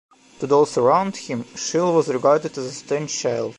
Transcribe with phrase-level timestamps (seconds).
[0.39, 3.49] To those around him, Schiele was regarded as a strange child.